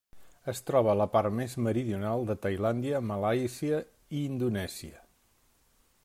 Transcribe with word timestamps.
Es 0.51 0.61
troba 0.67 0.89
a 0.93 0.97
la 1.01 1.05
part 1.15 1.33
més 1.39 1.53
meridional 1.67 2.25
de 2.31 2.35
Tailàndia, 2.45 3.01
Malàisia 3.11 3.81
i 4.21 4.23
Indonèsia. 4.31 5.05